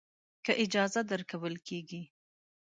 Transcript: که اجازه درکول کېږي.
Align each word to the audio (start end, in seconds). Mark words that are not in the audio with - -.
که 0.45 0.51
اجازه 0.63 1.01
درکول 1.09 1.55
کېږي. 1.67 2.01